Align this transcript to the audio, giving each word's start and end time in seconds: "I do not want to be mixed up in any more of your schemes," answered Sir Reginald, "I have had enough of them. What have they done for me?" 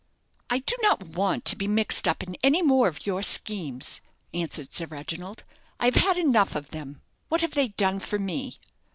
"I 0.49 0.57
do 0.65 0.73
not 0.81 1.03
want 1.09 1.45
to 1.45 1.55
be 1.55 1.67
mixed 1.67 2.07
up 2.07 2.23
in 2.23 2.35
any 2.43 2.63
more 2.63 2.87
of 2.87 3.05
your 3.05 3.21
schemes," 3.21 4.01
answered 4.33 4.73
Sir 4.73 4.87
Reginald, 4.87 5.43
"I 5.79 5.85
have 5.85 5.93
had 5.97 6.17
enough 6.17 6.55
of 6.55 6.71
them. 6.71 7.03
What 7.29 7.41
have 7.41 7.53
they 7.53 7.67
done 7.67 7.99
for 7.99 8.17
me?" 8.17 8.57